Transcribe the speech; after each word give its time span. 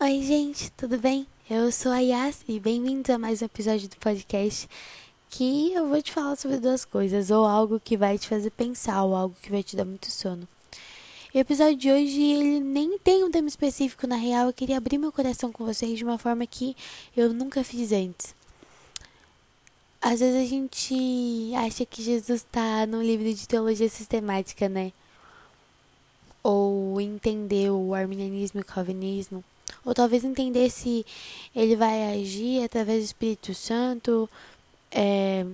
Oi, 0.00 0.22
gente, 0.22 0.70
tudo 0.76 0.96
bem? 0.96 1.26
Eu 1.50 1.72
sou 1.72 1.90
a 1.90 1.98
Yas 1.98 2.44
e 2.46 2.60
bem-vindos 2.60 3.10
a 3.10 3.18
mais 3.18 3.42
um 3.42 3.46
episódio 3.46 3.88
do 3.88 3.96
podcast 3.96 4.68
que 5.28 5.72
eu 5.72 5.88
vou 5.88 6.00
te 6.00 6.12
falar 6.12 6.36
sobre 6.36 6.58
duas 6.58 6.84
coisas, 6.84 7.32
ou 7.32 7.44
algo 7.44 7.80
que 7.80 7.96
vai 7.96 8.16
te 8.16 8.28
fazer 8.28 8.50
pensar, 8.50 9.02
ou 9.02 9.16
algo 9.16 9.34
que 9.42 9.50
vai 9.50 9.60
te 9.60 9.74
dar 9.74 9.84
muito 9.84 10.08
sono. 10.08 10.46
O 11.34 11.38
episódio 11.38 11.74
de 11.74 11.90
hoje, 11.90 12.22
ele 12.22 12.60
nem 12.60 12.96
tem 13.00 13.24
um 13.24 13.30
tema 13.32 13.48
específico, 13.48 14.06
na 14.06 14.14
real, 14.14 14.46
eu 14.46 14.52
queria 14.52 14.76
abrir 14.76 14.98
meu 14.98 15.10
coração 15.10 15.50
com 15.50 15.66
vocês 15.66 15.98
de 15.98 16.04
uma 16.04 16.16
forma 16.16 16.46
que 16.46 16.76
eu 17.16 17.32
nunca 17.32 17.64
fiz 17.64 17.90
antes. 17.90 18.36
Às 20.00 20.20
vezes 20.20 20.40
a 20.40 20.48
gente 20.48 21.52
acha 21.56 21.84
que 21.84 22.04
Jesus 22.04 22.42
está 22.42 22.86
no 22.86 23.02
livro 23.02 23.34
de 23.34 23.48
teologia 23.48 23.88
sistemática, 23.88 24.68
né? 24.68 24.92
Ou 26.40 27.00
entender 27.00 27.72
o 27.72 27.92
arminianismo 27.94 28.60
e 28.60 28.62
o 28.62 28.64
calvinismo 28.64 29.42
ou 29.84 29.94
talvez 29.94 30.24
entender 30.24 30.70
se 30.70 31.04
ele 31.54 31.76
vai 31.76 32.18
agir 32.20 32.64
através 32.64 33.00
do 33.00 33.06
Espírito 33.06 33.54
Santo 33.54 34.28
é, 34.90 35.46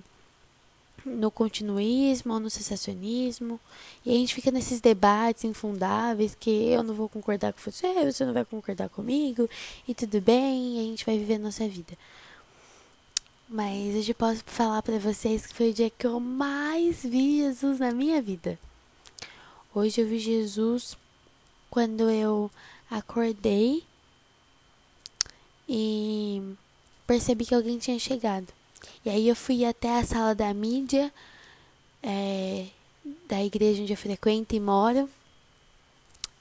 no 1.04 1.30
continuismo 1.30 2.32
ou 2.34 2.40
no 2.40 2.50
cessacionismo. 2.50 3.60
E 4.04 4.10
a 4.10 4.14
gente 4.14 4.34
fica 4.34 4.50
nesses 4.50 4.80
debates 4.80 5.44
infundáveis 5.44 6.34
que 6.34 6.50
eu 6.50 6.82
não 6.82 6.94
vou 6.94 7.08
concordar 7.08 7.52
com 7.52 7.60
você, 7.60 7.92
você 8.04 8.24
não 8.24 8.32
vai 8.32 8.44
concordar 8.44 8.88
comigo, 8.88 9.48
e 9.86 9.94
tudo 9.94 10.20
bem, 10.20 10.76
e 10.76 10.80
a 10.80 10.82
gente 10.82 11.04
vai 11.04 11.18
viver 11.18 11.34
a 11.34 11.38
nossa 11.38 11.68
vida. 11.68 11.96
Mas 13.48 13.94
hoje 13.94 14.10
eu 14.10 14.14
posso 14.14 14.42
falar 14.46 14.82
para 14.82 14.98
vocês 14.98 15.46
que 15.46 15.54
foi 15.54 15.70
o 15.70 15.74
dia 15.74 15.90
que 15.90 16.06
eu 16.06 16.18
mais 16.18 17.02
vi 17.02 17.38
Jesus 17.38 17.78
na 17.78 17.92
minha 17.92 18.20
vida. 18.20 18.58
Hoje 19.74 20.00
eu 20.00 20.06
vi 20.06 20.18
Jesus 20.18 20.96
quando 21.70 22.08
eu 22.08 22.50
acordei 22.90 23.84
e 25.68 26.54
percebi 27.06 27.46
que 27.46 27.54
alguém 27.54 27.78
tinha 27.78 27.98
chegado. 27.98 28.48
E 29.04 29.10
aí 29.10 29.28
eu 29.28 29.36
fui 29.36 29.64
até 29.64 29.98
a 29.98 30.04
sala 30.04 30.34
da 30.34 30.52
mídia 30.52 31.12
é, 32.02 32.66
da 33.28 33.42
igreja 33.42 33.82
onde 33.82 33.92
eu 33.92 33.96
frequento 33.96 34.54
e 34.54 34.60
moro. 34.60 35.08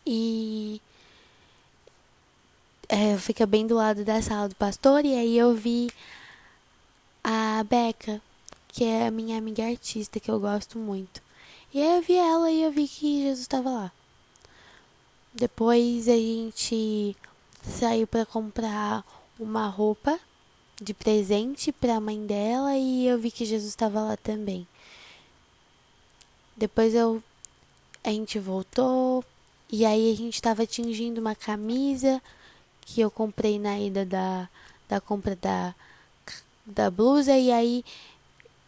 E 0.05 0.81
é, 2.89 3.17
fica 3.17 3.45
bem 3.45 3.65
do 3.65 3.75
lado 3.75 4.03
da 4.03 4.21
sala 4.21 4.49
do 4.49 4.55
pastor. 4.55 5.05
E 5.05 5.13
aí 5.15 5.37
eu 5.37 5.55
vi 5.55 5.89
a 7.23 7.63
Beca, 7.63 8.21
que 8.67 8.83
é 8.83 9.07
a 9.07 9.11
minha 9.11 9.37
amiga 9.37 9.65
artista, 9.65 10.19
que 10.19 10.29
eu 10.29 10.39
gosto 10.39 10.77
muito. 10.77 11.21
E 11.73 11.81
aí 11.81 11.97
eu 11.97 12.01
vi 12.01 12.15
ela 12.15 12.51
e 12.51 12.61
eu 12.63 12.71
vi 12.71 12.87
que 12.87 13.23
Jesus 13.23 13.41
estava 13.41 13.69
lá. 13.69 13.91
Depois 15.33 16.07
a 16.07 16.15
gente 16.15 17.15
saiu 17.63 18.05
para 18.05 18.25
comprar 18.25 19.03
uma 19.39 19.67
roupa 19.67 20.19
de 20.81 20.93
presente 20.93 21.71
para 21.71 21.95
a 21.95 21.99
mãe 21.99 22.25
dela 22.25 22.75
e 22.75 23.07
eu 23.07 23.17
vi 23.17 23.31
que 23.31 23.45
Jesus 23.45 23.69
estava 23.69 24.01
lá 24.01 24.17
também. 24.17 24.67
Depois 26.55 26.93
eu 26.93 27.23
a 28.03 28.09
gente 28.09 28.37
voltou 28.37 29.23
e 29.71 29.85
aí 29.85 30.11
a 30.11 30.15
gente 30.15 30.35
estava 30.35 30.67
tingindo 30.67 31.19
uma 31.19 31.35
camisa 31.35 32.21
que 32.81 32.99
eu 32.99 33.09
comprei 33.09 33.57
na 33.57 33.79
ida 33.79 34.05
da, 34.05 34.49
da 34.89 34.99
compra 34.99 35.35
da, 35.35 35.73
da 36.65 36.91
blusa 36.91 37.37
e 37.37 37.51
aí 37.51 37.85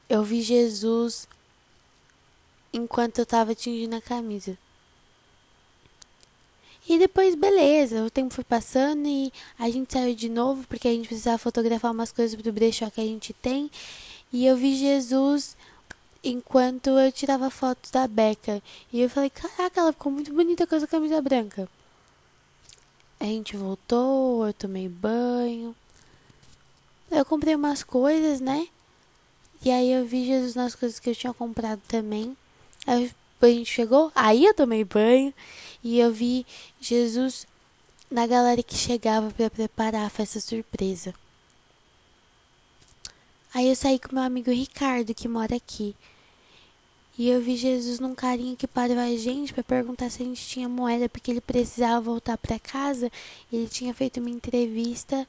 eu 0.09 0.23
vi 0.23 0.41
Jesus 0.41 1.27
enquanto 2.72 3.19
eu 3.19 3.23
estava 3.23 3.53
tingindo 3.53 3.95
a 3.95 4.02
camisa. 4.02 4.57
E 6.88 7.00
depois, 7.00 7.33
beleza, 7.33 8.03
o 8.03 8.11
tempo 8.11 8.33
foi 8.33 8.44
passando 8.44 9.08
e 9.08 9.33
a 9.58 9.69
gente 9.69 9.91
saiu 9.91 10.16
de 10.16 10.30
novo 10.30 10.67
porque 10.67 10.88
a 10.88 10.91
gente 10.91 11.08
precisava 11.08 11.38
fotografar 11.38 11.91
umas 11.91 12.11
coisas 12.11 12.39
do 12.39 12.53
brechó 12.53 12.89
que 12.91 13.02
a 13.02 13.05
gente 13.05 13.33
tem. 13.33 13.72
E 14.31 14.45
eu 14.45 14.55
vi 14.55 14.75
Jesus 14.75 15.58
enquanto 16.23 16.89
eu 16.91 17.12
tirava 17.12 17.50
fotos 17.50 17.90
da 17.90 18.07
Beca. 18.07 18.62
E 18.94 19.01
eu 19.01 19.09
falei, 19.09 19.29
caraca, 19.31 19.79
ela 19.79 19.94
ficou 19.94 20.12
muito 20.12 20.31
bonita 20.31 20.68
com 20.68 20.75
essa 20.75 20.88
camisa 20.88 21.22
branca. 21.22 21.68
A 23.19 23.25
gente 23.25 23.57
voltou, 23.57 24.45
eu 24.45 24.53
tomei 24.53 24.88
banho. 24.88 25.75
Eu 27.09 27.25
comprei 27.25 27.56
umas 27.56 27.84
coisas, 27.84 28.40
né? 28.40 28.68
E 29.63 29.72
aí 29.72 29.91
eu 29.91 30.06
vi 30.06 30.25
Jesus 30.25 30.53
nas 30.53 30.75
coisas 30.75 31.00
que 31.00 31.09
eu 31.09 31.16
tinha 31.16 31.34
comprado 31.34 31.81
também. 31.88 32.38
Aí 32.85 33.12
a 33.41 33.47
gente 33.47 33.72
chegou, 33.72 34.12
aí 34.16 34.46
eu 34.46 34.53
tomei 34.53 34.84
banho 34.84 35.34
e 35.84 36.00
eu 36.00 36.12
vi 36.12 36.46
Jesus 36.79 37.46
na 38.09 38.25
galera 38.25 38.63
que 38.63 38.75
chegava 38.75 39.29
para 39.31 39.50
preparar 39.50 40.06
a 40.06 40.09
festa 40.09 40.40
surpresa. 40.40 41.13
Aí 43.53 43.69
eu 43.69 43.75
saí 43.75 44.00
com 44.00 44.16
meu 44.16 44.24
amigo 44.24 44.51
Ricardo, 44.51 45.13
que 45.13 45.28
mora 45.28 45.56
aqui. 45.56 45.95
E 47.18 47.29
eu 47.29 47.41
vi 47.41 47.56
Jesus 47.56 48.00
num 48.00 48.13
carinha 48.13 48.56
que 48.56 48.68
parou 48.68 49.00
a 49.00 49.16
gente 49.16 49.53
para 49.53 49.63
perguntar 49.63 50.09
se 50.09 50.22
a 50.22 50.25
gente 50.25 50.45
tinha 50.45 50.68
moeda, 50.68 51.07
porque 51.07 51.31
ele 51.31 51.40
precisava 51.40 52.01
voltar 52.01 52.38
para 52.38 52.59
casa. 52.59 53.09
Ele 53.51 53.68
tinha 53.69 53.94
feito 53.94 54.19
uma 54.19 54.29
entrevista 54.29 55.25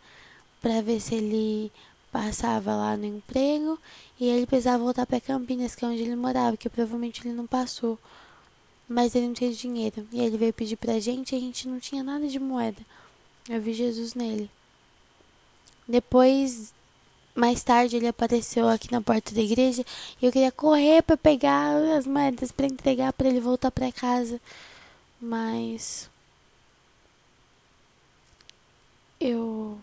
para 0.61 0.83
ver 0.83 1.00
se 1.00 1.15
ele 1.15 1.71
passava 2.11 2.75
lá 2.75 2.97
no 2.97 3.05
emprego 3.05 3.78
e 4.19 4.27
ele 4.27 4.47
precisava 4.47 4.83
voltar 4.83 5.06
para 5.06 5.21
Campinas, 5.21 5.75
que 5.75 5.84
é 5.84 5.89
onde 5.89 6.03
ele 6.03 6.17
morava, 6.17 6.56
que 6.56 6.69
provavelmente 6.69 7.27
ele 7.27 7.34
não 7.34 7.47
passou. 7.47 7.99
Mas 8.89 9.15
ele 9.15 9.27
não 9.27 9.34
tinha 9.34 9.53
dinheiro. 9.53 10.06
E 10.12 10.21
ele 10.21 10.39
veio 10.39 10.53
pedir 10.53 10.77
pra 10.77 10.99
gente 11.00 11.34
e 11.34 11.39
a 11.39 11.41
gente 11.41 11.69
não 11.69 11.81
tinha 11.81 12.03
nada 12.03 12.27
de 12.28 12.39
moeda. 12.39 12.81
Eu 13.49 13.61
vi 13.61 13.75
Jesus 13.75 14.15
nele. 14.15 14.50
Depois, 15.87 16.72
mais 17.34 17.62
tarde, 17.62 17.97
ele 17.97 18.09
apareceu 18.09 18.69
aqui 18.69 18.91
na 18.91 19.00
porta 19.00 19.34
da 19.34 19.41
igreja 19.41 19.84
e 20.21 20.27
eu 20.27 20.33
queria 20.33 20.50
correr 20.50 21.03
para 21.03 21.16
pegar 21.16 21.77
as 21.97 22.06
moedas 22.06 22.50
para 22.50 22.66
entregar 22.66 23.12
para 23.12 23.28
ele 23.28 23.41
voltar 23.41 23.71
para 23.71 23.93
casa. 23.93 24.41
Mas 25.21 26.11
eu 29.21 29.78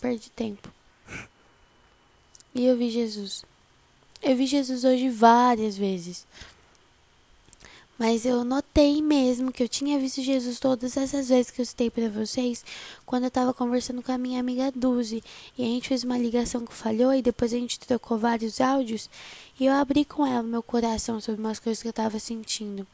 perdi 0.00 0.30
tempo. 0.30 0.75
E 2.56 2.64
eu 2.64 2.74
vi 2.74 2.88
Jesus. 2.88 3.44
Eu 4.22 4.34
vi 4.34 4.46
Jesus 4.46 4.82
hoje 4.82 5.10
várias 5.10 5.76
vezes. 5.76 6.26
Mas 7.98 8.24
eu 8.24 8.44
notei 8.44 9.02
mesmo 9.02 9.52
que 9.52 9.62
eu 9.62 9.68
tinha 9.68 9.98
visto 9.98 10.22
Jesus 10.22 10.58
todas 10.58 10.96
essas 10.96 11.28
vezes 11.28 11.50
que 11.50 11.60
eu 11.60 11.66
citei 11.66 11.90
para 11.90 12.08
vocês, 12.08 12.64
quando 13.04 13.24
eu 13.24 13.28
estava 13.28 13.52
conversando 13.52 14.02
com 14.02 14.10
a 14.10 14.16
minha 14.16 14.40
amiga 14.40 14.72
Duzi. 14.74 15.22
E 15.56 15.62
a 15.62 15.66
gente 15.66 15.88
fez 15.88 16.02
uma 16.02 16.16
ligação 16.16 16.64
que 16.64 16.72
falhou 16.72 17.12
e 17.12 17.20
depois 17.20 17.52
a 17.52 17.58
gente 17.58 17.78
trocou 17.78 18.16
vários 18.16 18.58
áudios. 18.58 19.10
E 19.60 19.66
eu 19.66 19.74
abri 19.74 20.06
com 20.06 20.26
ela 20.26 20.42
meu 20.42 20.62
coração 20.62 21.20
sobre 21.20 21.42
umas 21.42 21.58
coisas 21.58 21.82
que 21.82 21.88
eu 21.88 21.90
estava 21.90 22.18
sentindo. 22.18 22.86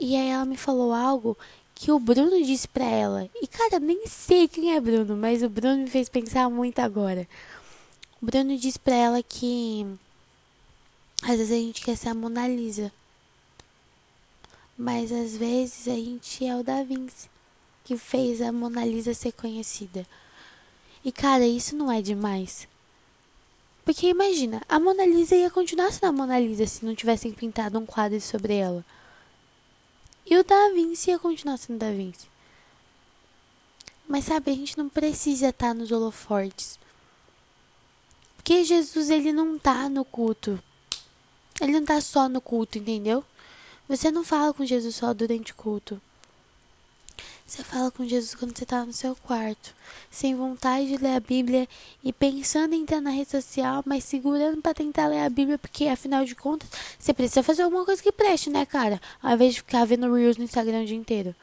E 0.00 0.16
aí 0.16 0.28
ela 0.28 0.46
me 0.46 0.56
falou 0.56 0.94
algo 0.94 1.36
que 1.74 1.92
o 1.92 1.98
Bruno 1.98 2.42
disse 2.42 2.66
para 2.66 2.86
ela. 2.86 3.28
E 3.34 3.46
cara, 3.46 3.78
nem 3.78 4.06
sei 4.06 4.48
quem 4.48 4.74
é 4.74 4.80
Bruno, 4.80 5.16
mas 5.18 5.42
o 5.42 5.50
Bruno 5.50 5.76
me 5.82 5.90
fez 5.90 6.08
pensar 6.08 6.48
muito 6.48 6.78
agora. 6.78 7.28
O 8.20 8.26
Bruno 8.26 8.56
disse 8.56 8.78
pra 8.78 8.94
ela 8.94 9.22
que 9.22 9.86
às 11.22 11.38
vezes 11.38 11.52
a 11.52 11.56
gente 11.56 11.82
quer 11.82 11.96
ser 11.96 12.08
a 12.08 12.14
Mona 12.14 12.48
Lisa. 12.48 12.92
Mas 14.76 15.10
às 15.10 15.36
vezes 15.36 15.88
a 15.88 15.94
gente 15.94 16.44
é 16.44 16.56
o 16.56 16.62
Da 16.62 16.82
Vinci 16.82 17.28
que 17.84 17.96
fez 17.96 18.42
a 18.42 18.52
Mona 18.52 18.84
Lisa 18.84 19.14
ser 19.14 19.32
conhecida. 19.32 20.06
E 21.02 21.10
cara, 21.10 21.46
isso 21.46 21.74
não 21.74 21.90
é 21.90 22.02
demais. 22.02 22.68
Porque 23.82 24.08
imagina, 24.08 24.60
a 24.68 24.78
Mona 24.78 25.06
Lisa 25.06 25.34
ia 25.34 25.50
continuar 25.50 25.90
sendo 25.90 26.04
a 26.04 26.12
Mona 26.12 26.38
Lisa 26.38 26.66
se 26.66 26.84
não 26.84 26.94
tivessem 26.94 27.32
pintado 27.32 27.78
um 27.78 27.86
quadro 27.86 28.20
sobre 28.20 28.54
ela. 28.54 28.84
E 30.26 30.36
o 30.36 30.44
Da 30.44 30.70
Vinci 30.74 31.10
ia 31.10 31.18
continuar 31.18 31.56
sendo 31.56 31.78
Da 31.78 31.90
Vinci. 31.90 32.28
Mas 34.06 34.26
sabe, 34.26 34.50
a 34.50 34.54
gente 34.54 34.76
não 34.76 34.90
precisa 34.90 35.48
estar 35.48 35.74
nos 35.74 35.90
holofortes. 35.90 36.78
Porque 38.48 38.64
Jesus 38.64 39.10
ele 39.10 39.30
não 39.30 39.58
tá 39.58 39.90
no 39.90 40.06
culto. 40.06 40.58
Ele 41.60 41.72
não 41.72 41.84
tá 41.84 42.00
só 42.00 42.30
no 42.30 42.40
culto, 42.40 42.78
entendeu? 42.78 43.22
Você 43.86 44.10
não 44.10 44.24
fala 44.24 44.54
com 44.54 44.64
Jesus 44.64 44.94
só 44.94 45.12
durante 45.12 45.52
o 45.52 45.54
culto. 45.54 46.00
Você 47.46 47.62
fala 47.62 47.90
com 47.90 48.06
Jesus 48.06 48.34
quando 48.34 48.56
você 48.56 48.64
está 48.64 48.86
no 48.86 48.92
seu 48.94 49.14
quarto, 49.14 49.74
sem 50.10 50.34
vontade 50.34 50.88
de 50.88 50.96
ler 50.96 51.16
a 51.16 51.20
Bíblia 51.20 51.68
e 52.02 52.10
pensando 52.10 52.72
em 52.72 52.80
entrar 52.80 53.02
na 53.02 53.10
rede 53.10 53.30
social, 53.30 53.82
mas 53.84 54.04
segurando 54.04 54.62
para 54.62 54.72
tentar 54.72 55.08
ler 55.08 55.20
a 55.20 55.28
Bíblia, 55.28 55.58
porque 55.58 55.86
afinal 55.86 56.24
de 56.24 56.34
contas 56.34 56.70
você 56.98 57.12
precisa 57.12 57.42
fazer 57.42 57.64
alguma 57.64 57.84
coisa 57.84 58.02
que 58.02 58.10
preste, 58.10 58.48
né, 58.48 58.64
cara? 58.64 58.98
Ao 59.22 59.34
invés 59.34 59.56
de 59.56 59.60
ficar 59.60 59.84
vendo 59.84 60.10
Reels 60.10 60.38
no 60.38 60.44
Instagram 60.44 60.84
o 60.84 60.86
dia 60.86 60.96
inteiro. 60.96 61.34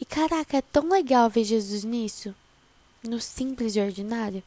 E 0.00 0.04
caraca, 0.04 0.56
é 0.56 0.62
tão 0.62 0.88
legal 0.88 1.28
ver 1.28 1.42
Jesus 1.42 1.82
nisso, 1.82 2.32
no 3.02 3.20
simples 3.20 3.74
e 3.74 3.80
ordinário. 3.80 4.40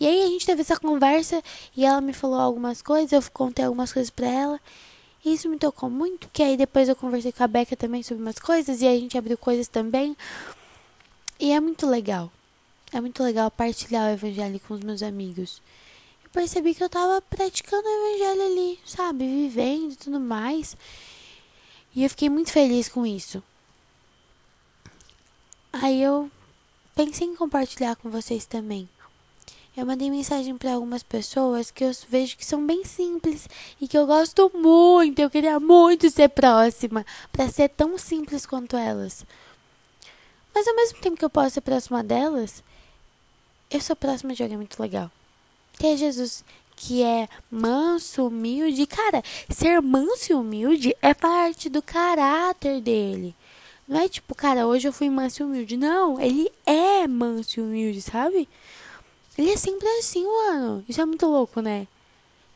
E 0.00 0.06
aí 0.06 0.22
a 0.22 0.26
gente 0.26 0.46
teve 0.46 0.60
essa 0.60 0.78
conversa 0.78 1.42
e 1.76 1.84
ela 1.84 2.00
me 2.00 2.12
falou 2.12 2.38
algumas 2.38 2.82
coisas, 2.82 3.12
eu 3.12 3.22
contei 3.32 3.64
algumas 3.64 3.92
coisas 3.92 4.10
para 4.10 4.26
ela. 4.26 4.60
E 5.24 5.34
isso 5.34 5.48
me 5.48 5.58
tocou 5.58 5.90
muito, 5.90 6.28
que 6.32 6.42
aí 6.42 6.56
depois 6.56 6.88
eu 6.88 6.96
conversei 6.96 7.32
com 7.32 7.42
a 7.42 7.46
Beca 7.48 7.76
também 7.76 8.02
sobre 8.02 8.22
umas 8.22 8.38
coisas 8.38 8.80
e 8.80 8.86
a 8.86 8.94
gente 8.94 9.18
abriu 9.18 9.36
coisas 9.36 9.68
também. 9.68 10.16
E 11.40 11.52
é 11.52 11.60
muito 11.60 11.86
legal. 11.86 12.30
É 12.92 13.00
muito 13.00 13.22
legal 13.22 13.50
partilhar 13.50 14.08
o 14.08 14.12
evangelho 14.12 14.60
com 14.60 14.74
os 14.74 14.80
meus 14.80 15.02
amigos. 15.02 15.60
Eu 16.24 16.30
percebi 16.30 16.74
que 16.74 16.82
eu 16.82 16.88
tava 16.88 17.20
praticando 17.20 17.86
o 17.86 18.06
evangelho 18.06 18.42
ali, 18.46 18.80
sabe? 18.84 19.26
Vivendo 19.26 19.92
e 19.92 19.96
tudo 19.96 20.20
mais. 20.20 20.76
E 21.94 22.04
eu 22.04 22.10
fiquei 22.10 22.28
muito 22.28 22.52
feliz 22.52 22.88
com 22.88 23.04
isso. 23.04 23.42
Aí 25.72 26.02
eu 26.02 26.30
pensei 26.94 27.26
em 27.26 27.36
compartilhar 27.36 27.96
com 27.96 28.10
vocês 28.10 28.46
também. 28.46 28.88
Eu 29.78 29.86
mandei 29.86 30.10
mensagem 30.10 30.58
para 30.58 30.72
algumas 30.72 31.04
pessoas 31.04 31.70
que 31.70 31.84
eu 31.84 31.92
vejo 32.08 32.36
que 32.36 32.44
são 32.44 32.66
bem 32.66 32.84
simples 32.84 33.48
e 33.80 33.86
que 33.86 33.96
eu 33.96 34.08
gosto 34.08 34.50
muito. 34.52 35.20
Eu 35.20 35.30
queria 35.30 35.60
muito 35.60 36.10
ser 36.10 36.30
próxima 36.30 37.06
para 37.30 37.48
ser 37.48 37.68
tão 37.68 37.96
simples 37.96 38.44
quanto 38.44 38.76
elas. 38.76 39.24
Mas 40.52 40.66
ao 40.66 40.74
mesmo 40.74 40.98
tempo 40.98 41.16
que 41.16 41.24
eu 41.24 41.30
posso 41.30 41.50
ser 41.50 41.60
próxima 41.60 42.02
delas, 42.02 42.60
eu 43.70 43.80
sou 43.80 43.94
próxima 43.94 44.34
de 44.34 44.42
alguém 44.42 44.56
muito 44.56 44.82
legal. 44.82 45.12
Que 45.74 45.86
é 45.86 45.96
Jesus, 45.96 46.44
que 46.74 47.04
é 47.04 47.28
manso, 47.48 48.26
humilde. 48.26 48.84
Cara, 48.84 49.22
ser 49.48 49.80
manso 49.80 50.32
e 50.32 50.34
humilde 50.34 50.96
é 51.00 51.14
parte 51.14 51.68
do 51.68 51.80
caráter 51.80 52.80
dele. 52.80 53.32
Não 53.86 54.00
é 54.00 54.08
tipo, 54.08 54.34
cara, 54.34 54.66
hoje 54.66 54.88
eu 54.88 54.92
fui 54.92 55.08
manso 55.08 55.44
e 55.44 55.46
humilde. 55.46 55.76
Não, 55.76 56.20
ele 56.20 56.50
é 56.66 57.06
manso 57.06 57.60
e 57.60 57.62
humilde, 57.62 58.02
sabe? 58.02 58.48
Ele 59.38 59.52
é 59.52 59.56
sempre 59.56 59.86
assim, 60.00 60.26
mano. 60.26 60.84
Isso 60.88 61.00
é 61.00 61.06
muito 61.06 61.24
louco, 61.24 61.60
né? 61.60 61.86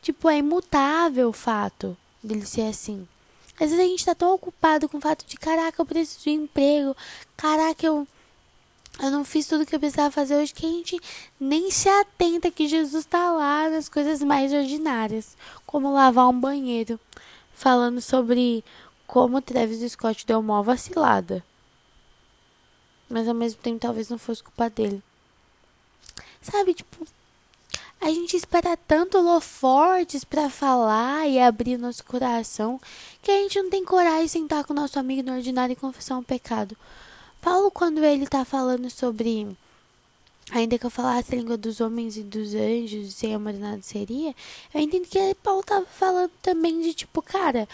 Tipo, 0.01 0.29
é 0.29 0.39
imutável 0.39 1.29
o 1.29 1.33
fato 1.33 1.95
dele 2.21 2.45
ser 2.45 2.67
assim. 2.67 3.07
Às 3.53 3.69
vezes 3.69 3.79
a 3.79 3.87
gente 3.87 4.05
tá 4.05 4.13
tão 4.13 4.33
ocupado 4.33 4.89
com 4.89 4.97
o 4.97 5.01
fato 5.01 5.25
de, 5.25 5.37
caraca, 5.37 5.81
eu 5.81 5.85
preciso 5.85 6.23
de 6.23 6.31
emprego. 6.31 6.93
Caraca, 7.37 7.85
eu, 7.85 8.05
eu 9.01 9.11
não 9.11 9.23
fiz 9.23 9.47
tudo 9.47 9.65
que 9.65 9.73
eu 9.73 9.79
precisava 9.79 10.11
fazer 10.11 10.35
hoje, 10.35 10.53
que 10.53 10.65
a 10.65 10.69
gente 10.69 10.99
nem 11.39 11.71
se 11.71 11.87
atenta 11.87 12.51
que 12.51 12.67
Jesus 12.67 13.05
tá 13.05 13.31
lá 13.31 13.69
nas 13.69 13.87
coisas 13.87 14.21
mais 14.21 14.51
ordinárias. 14.51 15.37
Como 15.65 15.93
lavar 15.93 16.27
um 16.27 16.37
banheiro. 16.37 16.99
Falando 17.53 18.01
sobre 18.01 18.61
como 19.07 19.41
Travis 19.41 19.89
Scott 19.89 20.25
deu 20.27 20.39
uma 20.39 20.61
vacilada. 20.61 21.41
Mas 23.07 23.25
ao 23.25 23.33
mesmo 23.33 23.61
tempo 23.61 23.79
talvez 23.79 24.09
não 24.09 24.17
fosse 24.17 24.43
culpa 24.43 24.69
dele. 24.69 25.01
Sabe, 26.43 26.73
tipo, 26.73 27.07
a 28.01 28.09
gente 28.09 28.35
espera 28.35 28.75
tanto 28.75 29.17
fortes 29.39 30.25
para 30.25 30.49
falar 30.49 31.25
e 31.25 31.39
abrir 31.39 31.77
nosso 31.77 32.03
coração 32.03 32.79
que 33.21 33.31
a 33.31 33.37
gente 33.41 33.61
não 33.61 33.69
tem 33.69 33.85
coragem 33.85 34.25
de 34.25 34.29
sentar 34.29 34.65
com 34.65 34.73
nosso 34.73 34.99
amigo 34.99 35.23
no 35.23 35.37
ordinário 35.37 35.71
e 35.71 35.77
confessar 35.77 36.17
um 36.17 36.23
pecado. 36.23 36.75
Paulo, 37.41 37.71
quando 37.71 38.03
ele 38.03 38.27
tá 38.27 38.43
falando 38.43 38.89
sobre. 38.89 39.55
Ainda 40.51 40.77
que 40.77 40.85
eu 40.85 40.89
falasse 40.89 41.33
a 41.33 41.37
língua 41.37 41.55
dos 41.55 41.79
homens 41.79 42.17
e 42.17 42.23
dos 42.23 42.53
anjos, 42.53 43.13
sem 43.13 43.33
amor 43.33 43.53
nada 43.53 43.81
seria, 43.81 44.35
eu 44.73 44.81
entendo 44.81 45.07
que 45.07 45.33
Paulo 45.35 45.63
tava 45.63 45.85
falando 45.85 46.31
também 46.41 46.81
de 46.81 46.93
tipo, 46.93 47.21
cara, 47.21 47.67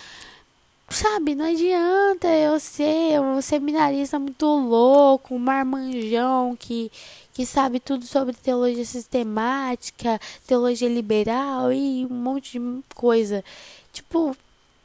sabe, 0.96 1.36
não 1.36 1.46
adianta 1.46 2.28
eu 2.28 2.60
ser 2.60 3.20
um 3.22 3.42
seminarista 3.42 4.18
muito 4.20 4.46
louco, 4.46 5.36
um 5.36 5.40
marmanjão 5.40 6.56
que, 6.58 6.92
que 7.34 7.46
sabe 7.46 7.80
tudo 7.80 8.06
sobre 8.06 8.34
teologia 8.36 8.86
sistemática, 8.86 10.20
teologia 10.48 10.90
liberal 10.90 11.72
e 11.72 12.06
um 12.06 12.14
monte 12.14 12.60
de 12.60 12.84
coisa. 12.96 13.44
Tipo, 13.92 14.36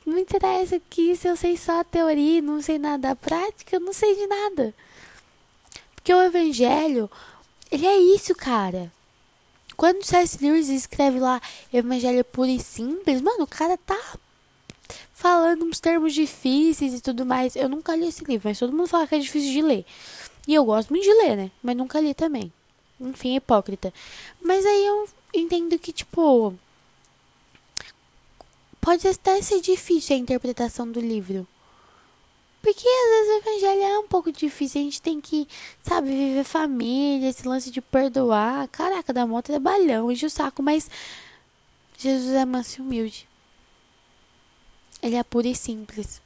não 0.05 0.19
interessa 0.19 0.81
que 0.91 1.17
se 1.17 1.29
eu 1.29 1.37
sei 1.37 1.57
só 1.57 1.81
a 1.81 1.85
teoria 1.85 2.43
não 2.43 2.61
sei 2.61 2.79
nada 2.79 3.09
da 3.09 3.17
prática, 3.17 3.77
eu 3.77 3.81
não 3.81 3.93
sei 3.93 4.15
de 4.15 4.27
nada. 4.27 4.75
Porque 5.95 6.13
o 6.13 6.23
evangelho, 6.23 7.11
ele 7.71 7.87
é 7.87 7.97
isso, 7.99 8.35
cara. 8.35 8.93
Quando 9.77 10.05
C.S. 10.05 10.39
Lewis 10.41 10.69
escreve 10.69 11.19
lá 11.19 11.41
Evangelho 11.73 12.25
puro 12.25 12.49
e 12.49 12.61
simples, 12.61 13.21
mano, 13.21 13.43
o 13.45 13.47
cara 13.47 13.77
tá 13.77 13.99
falando 15.13 15.65
uns 15.65 15.81
termos 15.81 16.13
difíceis 16.13 16.95
e 16.95 17.01
tudo 17.01 17.25
mais. 17.25 17.57
Eu 17.57 17.69
nunca 17.69 17.97
li 17.97 18.09
esse 18.09 18.25
livro, 18.25 18.49
mas 18.49 18.59
todo 18.59 18.73
mundo 18.73 18.89
fala 18.89 19.07
que 19.07 19.15
é 19.15 19.19
difícil 19.19 19.53
de 19.53 19.63
ler. 19.63 19.87
E 20.47 20.55
eu 20.55 20.65
gosto 20.65 20.91
muito 20.91 21.05
de 21.05 21.15
ler, 21.15 21.37
né? 21.37 21.51
Mas 21.63 21.77
nunca 21.77 22.01
li 22.01 22.15
também. 22.15 22.53
Enfim, 23.01 23.33
é 23.33 23.37
hipócrita. 23.37 23.93
Mas 24.43 24.65
aí 24.65 24.87
eu 24.87 25.09
entendo 25.33 25.79
que, 25.79 25.93
tipo. 25.93 26.55
Pode 28.81 29.09
até 29.09 29.41
ser 29.41 29.63
difícil 29.63 30.15
a 30.15 30.19
interpretação 30.19 30.91
do 30.91 31.01
livro. 31.01 31.47
Porque 32.61 32.87
às 32.87 33.11
vezes 33.11 33.29
o 33.29 33.49
evangelho 33.49 33.83
é 33.83 33.99
um 33.99 34.09
pouco 34.09 34.31
difícil. 34.31 34.81
A 34.81 34.85
gente 34.85 35.01
tem 35.01 35.21
que, 35.21 35.49
sabe, 35.83 36.09
viver 36.09 36.45
família, 36.45 37.29
esse 37.29 37.47
lance 37.49 37.71
de 37.71 37.81
perdoar. 37.81 38.69
Caraca, 38.69 39.13
dá 39.13 39.27
mó 39.27 39.41
trabalhão, 39.41 40.11
enche 40.11 40.27
o 40.27 40.31
saco. 40.31 40.63
Mas 40.63 40.91
Jesus 41.99 42.35
é 42.35 42.45
manso 42.45 42.81
e 42.81 42.83
humilde. 42.83 43.29
Ele 45.05 45.15
é 45.15 45.23
puro 45.23 45.47
e 45.47 45.55
simples. 45.55 46.21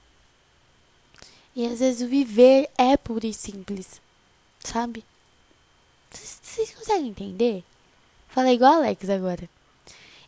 E 1.55 1.67
às 1.67 1.81
vezes 1.81 2.01
o 2.01 2.09
viver 2.09 2.71
é 2.79 2.97
puro 2.97 3.27
e 3.27 3.35
simples 3.35 4.01
sabe? 4.65 5.05
Vocês 6.11 6.71
conseguem 6.75 7.09
entender? 7.09 7.65
Falei 8.29 8.55
igual 8.55 8.75
Alex 8.75 9.09
agora. 9.09 9.49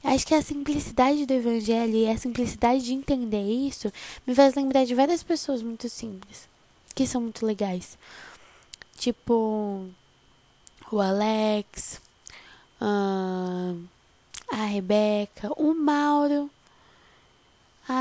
Acho 0.02 0.26
que 0.26 0.34
a 0.34 0.42
simplicidade 0.42 1.26
do 1.26 1.34
evangelho 1.34 1.94
e 1.94 2.08
a 2.08 2.16
simplicidade 2.16 2.84
de 2.84 2.94
entender 2.94 3.42
isso 3.42 3.92
me 4.26 4.34
faz 4.34 4.54
lembrar 4.54 4.84
de 4.84 4.94
várias 4.94 5.22
pessoas 5.22 5.62
muito 5.62 5.88
simples, 5.90 6.48
que 6.94 7.06
são 7.06 7.20
muito 7.20 7.44
legais. 7.44 7.98
Tipo, 8.96 9.86
o 10.90 11.00
Alex, 11.00 12.00
a 12.80 14.64
Rebeca, 14.64 15.52
o 15.56 15.74
Mauro, 15.74 16.50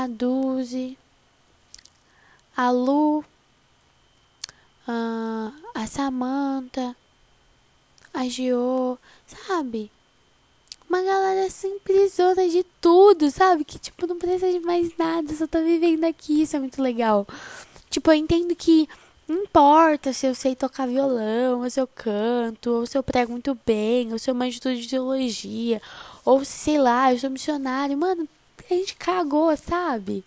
a 0.02 0.06
Duzi, 0.06 0.96
a 2.56 2.70
Lu, 2.70 3.18
uh, 4.88 5.52
a 5.74 5.86
Samantha, 5.86 6.96
a 8.14 8.26
Gio, 8.26 8.98
sabe? 9.26 9.90
Uma 10.88 11.02
galera 11.02 11.50
simplesona 11.50 12.48
de 12.48 12.64
tudo, 12.80 13.30
sabe? 13.30 13.62
Que, 13.62 13.78
tipo, 13.78 14.06
não 14.06 14.18
precisa 14.18 14.50
de 14.50 14.60
mais 14.60 14.96
nada, 14.96 15.34
só 15.34 15.46
tá 15.46 15.60
vivendo 15.60 16.04
aqui, 16.04 16.42
isso 16.42 16.56
é 16.56 16.58
muito 16.58 16.80
legal. 16.82 17.26
Tipo, 17.90 18.10
eu 18.10 18.14
entendo 18.14 18.56
que 18.56 18.88
não 19.28 19.44
importa 19.44 20.14
se 20.14 20.26
eu 20.26 20.34
sei 20.34 20.56
tocar 20.56 20.88
violão, 20.88 21.60
ou 21.62 21.70
se 21.70 21.78
eu 21.78 21.86
canto, 21.86 22.70
ou 22.70 22.86
se 22.86 22.96
eu 22.96 23.02
prego 23.02 23.32
muito 23.32 23.56
bem, 23.66 24.12
ou 24.12 24.18
se 24.18 24.30
eu 24.30 24.34
manjo 24.34 24.60
tudo 24.60 24.76
de 24.76 24.88
teologia, 24.88 25.80
ou 26.24 26.42
se, 26.42 26.52
sei 26.52 26.78
lá, 26.78 27.12
eu 27.12 27.18
sou 27.18 27.30
missionário. 27.30 27.96
Mano, 27.98 28.26
a 28.74 28.76
gente 28.76 28.96
cagou, 28.96 29.56
sabe? 29.56 30.24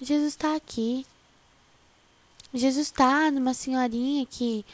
Jesus 0.00 0.36
tá 0.36 0.54
aqui. 0.54 1.06
Jesus 2.54 2.90
tá 2.90 3.30
numa 3.30 3.52
senhorinha 3.52 4.24
que, 4.26 4.64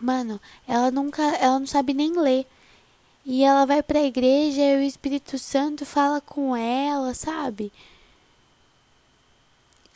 mano, 0.00 0.40
ela 0.66 0.90
nunca, 0.90 1.22
ela 1.22 1.58
não 1.58 1.66
sabe 1.66 1.94
nem 1.94 2.12
ler. 2.18 2.46
E 3.24 3.42
ela 3.42 3.64
vai 3.64 3.82
pra 3.82 4.02
igreja 4.02 4.62
e 4.62 4.76
o 4.76 4.82
Espírito 4.82 5.38
Santo 5.38 5.84
fala 5.84 6.20
com 6.20 6.56
ela, 6.56 7.12
sabe? 7.14 7.72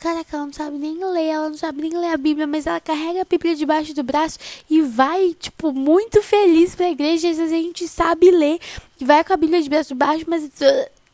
Caraca, 0.01 0.35
ela 0.35 0.45
não 0.47 0.53
sabe 0.53 0.77
nem 0.79 0.97
ler, 1.05 1.27
ela 1.27 1.49
não 1.49 1.57
sabe 1.57 1.81
nem 1.81 1.95
ler 1.95 2.11
a 2.11 2.17
Bíblia, 2.17 2.47
mas 2.47 2.65
ela 2.65 2.79
carrega 2.79 3.21
a 3.21 3.25
Bíblia 3.25 3.55
debaixo 3.55 3.93
do 3.93 4.01
braço 4.01 4.39
e 4.67 4.81
vai, 4.81 5.35
tipo, 5.35 5.71
muito 5.71 6.23
feliz 6.23 6.73
pra 6.73 6.89
igreja. 6.89 7.29
Às 7.29 7.37
vezes 7.37 7.53
a 7.53 7.57
gente 7.57 7.87
sabe 7.87 8.31
ler 8.31 8.59
e 8.99 9.05
vai 9.05 9.23
com 9.23 9.31
a 9.31 9.37
Bíblia 9.37 9.61
debaixo 9.61 9.89
do 9.89 9.95
braço, 9.95 10.25
mas 10.27 10.49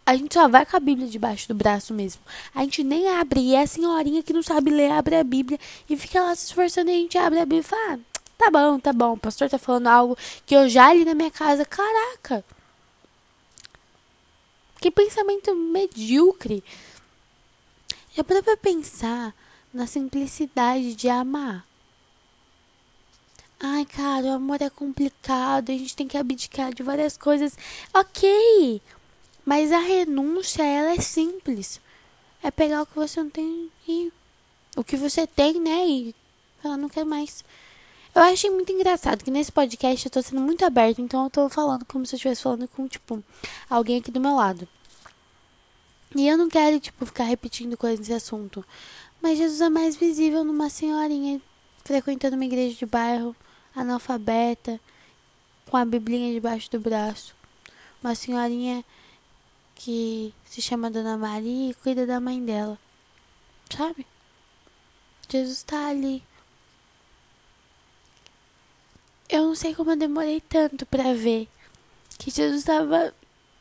a 0.07 0.15
gente 0.15 0.33
só 0.33 0.47
vai 0.47 0.65
com 0.65 0.77
a 0.77 0.79
Bíblia 0.79 1.05
debaixo 1.09 1.49
do 1.49 1.53
braço 1.53 1.93
mesmo. 1.93 2.21
A 2.55 2.61
gente 2.61 2.81
nem 2.81 3.09
abre. 3.09 3.41
E 3.41 3.55
é 3.55 3.63
a 3.63 3.67
senhorinha 3.67 4.23
que 4.23 4.31
não 4.31 4.41
sabe 4.41 4.71
ler 4.71 4.89
abre 4.89 5.17
a 5.17 5.23
Bíblia 5.23 5.59
e 5.89 5.97
fica 5.97 6.21
lá 6.21 6.33
se 6.33 6.45
esforçando 6.45 6.89
e 6.89 6.93
a 6.93 6.97
gente 6.97 7.17
abre 7.17 7.39
a 7.39 7.45
Bíblia 7.45 7.59
e 7.59 7.63
fala: 7.63 7.95
ah, 7.95 7.99
tá 8.37 8.49
bom, 8.49 8.79
tá 8.79 8.93
bom. 8.93 9.13
O 9.13 9.17
pastor 9.17 9.49
tá 9.49 9.57
falando 9.57 9.87
algo 9.87 10.17
que 10.45 10.55
eu 10.55 10.69
já 10.69 10.93
li 10.93 11.03
na 11.03 11.13
minha 11.13 11.29
casa. 11.29 11.65
Caraca! 11.65 12.41
Que 14.79 14.89
pensamento 14.89 15.53
medíocre. 15.53 16.63
Já 18.15 18.23
parou 18.23 18.41
pra 18.41 18.55
pensar 18.55 19.35
na 19.73 19.85
simplicidade 19.87 20.95
de 20.95 21.09
amar? 21.09 21.67
Ai, 23.59 23.85
cara, 23.85 24.27
o 24.27 24.33
amor 24.35 24.61
é 24.61 24.69
complicado, 24.69 25.69
a 25.69 25.73
gente 25.73 25.95
tem 25.95 26.07
que 26.07 26.17
abdicar 26.17 26.73
de 26.73 26.81
várias 26.81 27.17
coisas. 27.17 27.57
Ok, 27.93 28.81
mas 29.47 29.71
a 29.71 29.79
renúncia, 29.79 30.61
ela 30.61 30.91
é 30.91 30.99
simples. 30.99 31.79
É 32.43 32.51
pegar 32.51 32.81
o 32.81 32.85
que 32.85 32.95
você 32.95 33.23
não 33.23 33.29
tem 33.29 33.71
e 33.87 34.11
o 34.75 34.83
que 34.83 34.97
você 34.97 35.25
tem, 35.25 35.57
né? 35.61 35.87
E 35.87 36.15
ela 36.61 36.75
não 36.75 36.89
quer 36.89 37.05
mais. 37.05 37.45
Eu 38.13 38.23
achei 38.23 38.49
muito 38.49 38.73
engraçado 38.73 39.23
que 39.23 39.31
nesse 39.31 39.49
podcast 39.49 40.05
eu 40.05 40.11
tô 40.11 40.21
sendo 40.21 40.41
muito 40.41 40.65
aberto, 40.65 40.99
então 40.99 41.23
eu 41.23 41.29
tô 41.29 41.47
falando 41.47 41.85
como 41.85 42.05
se 42.05 42.13
eu 42.13 42.17
estivesse 42.17 42.41
falando 42.41 42.67
com, 42.67 42.89
tipo, 42.89 43.23
alguém 43.69 43.99
aqui 43.99 44.11
do 44.11 44.19
meu 44.19 44.35
lado. 44.35 44.67
E 46.13 46.27
eu 46.27 46.37
não 46.37 46.49
quero, 46.49 46.77
tipo, 46.81 47.05
ficar 47.05 47.23
repetindo 47.23 47.77
coisas 47.77 47.99
nesse 47.99 48.13
assunto. 48.13 48.65
Mas 49.21 49.37
Jesus 49.37 49.61
é 49.61 49.69
mais 49.69 49.95
visível 49.95 50.43
numa 50.43 50.69
senhorinha 50.69 51.41
frequentando 51.85 52.35
uma 52.35 52.43
igreja 52.43 52.75
de 52.75 52.85
bairro, 52.85 53.33
analfabeta, 53.73 54.77
com 55.69 55.77
a 55.77 55.85
biblinha 55.85 56.33
debaixo 56.33 56.69
do 56.69 56.81
braço. 56.81 57.33
Uma 58.03 58.13
senhorinha 58.13 58.83
que 59.77 60.33
se 60.43 60.61
chama 60.61 60.89
Dona 60.89 61.17
Maria 61.17 61.69
e 61.69 61.73
cuida 61.75 62.05
da 62.05 62.19
mãe 62.19 62.43
dela. 62.43 62.77
Sabe? 63.69 64.05
Jesus 65.29 65.57
está 65.57 65.87
ali. 65.87 66.23
Eu 69.29 69.43
não 69.43 69.55
sei 69.55 69.75
como 69.75 69.91
eu 69.91 69.95
demorei 69.95 70.41
tanto 70.41 70.85
para 70.85 71.13
ver 71.13 71.47
que 72.17 72.31
Jesus 72.31 72.59
estava 72.59 73.13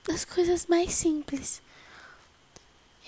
nas 0.08 0.24
coisas 0.24 0.66
mais 0.66 0.94
simples. 0.94 1.60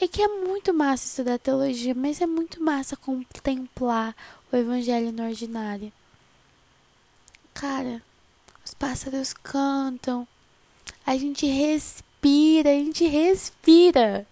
É 0.01 0.07
que 0.07 0.23
é 0.23 0.29
muito 0.29 0.75
massa 0.75 1.07
estudar 1.07 1.39
teologia, 1.39 1.95
mas 1.95 2.21
é 2.21 2.27
muito 2.27 2.63
massa 2.63 2.97
contemplar 2.97 4.15
o 4.53 4.57
evangelho 4.57 5.13
no 5.13 5.25
ordinário. 5.25 5.93
Cara, 7.55 8.03
os 8.65 8.75
pássaros 8.75 9.33
cantam, 9.33 10.29
a 11.07 11.17
gente 11.17 11.47
respira, 11.47 12.08
a 12.23 12.75
gente 12.75 13.07
respira. 13.07 14.27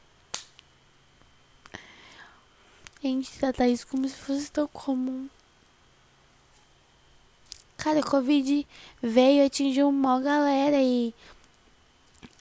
A 1.72 3.06
gente 3.06 3.30
trata 3.38 3.68
isso 3.68 3.86
como 3.86 4.08
se 4.08 4.16
fosse 4.16 4.50
tão 4.50 4.66
comum. 4.68 5.28
Cara, 7.76 8.00
a 8.00 8.02
Covid 8.02 8.66
veio 9.00 9.42
e 9.42 9.46
atingiu 9.46 9.88
uma 9.88 10.20
galera 10.20 10.80
e 10.80 11.14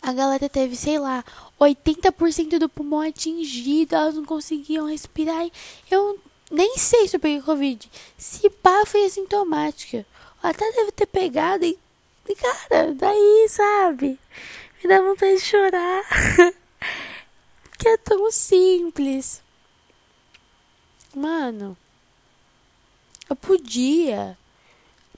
a 0.02 0.14
galera 0.14 0.50
teve, 0.50 0.76
sei 0.76 0.98
lá, 0.98 1.24
80% 1.60 2.58
do 2.58 2.70
pulmão 2.70 3.02
atingido, 3.02 3.96
elas 3.96 4.16
não 4.16 4.26
conseguiam 4.26 4.88
respirar. 4.88 5.48
Eu 5.92 6.20
nem 6.50 6.78
sei 6.78 7.08
se 7.08 7.16
eu 7.16 7.20
peguei 7.20 7.42
Covid. 7.42 7.90
Se 8.18 8.50
pá, 8.50 8.86
foi 8.86 9.06
assintomática. 9.06 10.06
Até 10.42 10.72
deve 10.72 10.92
ter 10.92 11.08
pegado 11.08 11.66
e 11.66 11.78
cara, 12.34 12.94
daí, 12.96 13.48
sabe? 13.50 14.18
Me 14.84 14.90
dá 14.90 15.02
vontade 15.02 15.36
de 15.36 15.42
chorar. 15.42 16.04
que 17.78 17.88
é 17.88 17.98
tão 17.98 18.32
simples. 18.32 19.42
Mano, 21.16 21.78
eu 23.30 23.36
podia 23.36 24.38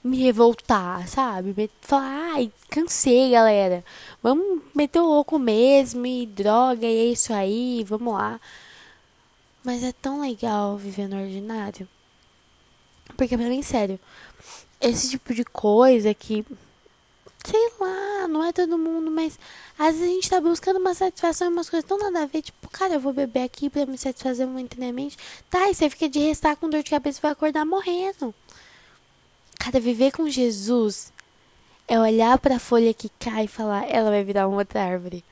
me 0.02 0.18
revoltar, 0.18 1.06
sabe? 1.08 1.70
Falar, 1.80 2.34
ai, 2.34 2.52
cansei, 2.70 3.30
galera. 3.32 3.84
Vamos 4.22 4.62
meter 4.74 5.00
o 5.00 5.06
louco 5.06 5.38
mesmo 5.38 6.06
e 6.06 6.24
droga, 6.26 6.86
e 6.86 7.08
é 7.08 7.12
isso 7.12 7.32
aí, 7.32 7.84
vamos 7.84 8.14
lá. 8.14 8.40
Mas 9.64 9.82
é 9.82 9.92
tão 9.92 10.20
legal 10.20 10.76
viver 10.76 11.08
no 11.08 11.20
ordinário. 11.20 11.88
Porque 13.16 13.36
pra 13.36 13.48
mim, 13.48 13.62
sério, 13.62 13.98
esse 14.80 15.10
tipo 15.10 15.34
de 15.34 15.44
coisa 15.44 16.14
que. 16.14 16.46
Sei 17.48 17.72
lá, 17.80 18.28
não 18.28 18.44
é 18.44 18.52
todo 18.52 18.76
mundo, 18.76 19.10
mas 19.10 19.38
às 19.78 19.94
vezes 19.94 20.02
a 20.02 20.14
gente 20.14 20.28
tá 20.28 20.38
buscando 20.38 20.78
uma 20.78 20.92
satisfação 20.92 21.48
e 21.48 21.50
umas 21.50 21.70
coisas 21.70 21.88
tão 21.88 21.96
nada 21.96 22.24
a 22.24 22.26
ver. 22.26 22.42
Tipo, 22.42 22.68
cara, 22.68 22.92
eu 22.92 23.00
vou 23.00 23.10
beber 23.10 23.44
aqui 23.44 23.70
pra 23.70 23.86
me 23.86 23.96
satisfazer 23.96 24.46
momentaneamente. 24.46 25.16
Tá, 25.48 25.70
e 25.70 25.74
você 25.74 25.88
fica 25.88 26.10
de 26.10 26.18
restar 26.18 26.56
com 26.58 26.68
dor 26.68 26.82
de 26.82 26.90
cabeça 26.90 27.18
e 27.18 27.22
vai 27.22 27.30
acordar 27.30 27.64
morrendo. 27.64 28.34
Cara, 29.58 29.80
viver 29.80 30.12
com 30.12 30.28
Jesus 30.28 31.10
é 31.88 31.98
olhar 31.98 32.38
para 32.38 32.56
a 32.56 32.60
folha 32.60 32.92
que 32.92 33.08
cai 33.18 33.44
e 33.44 33.48
falar, 33.48 33.88
ela 33.88 34.10
vai 34.10 34.22
virar 34.22 34.46
uma 34.46 34.58
outra 34.58 34.82
árvore. 34.82 35.24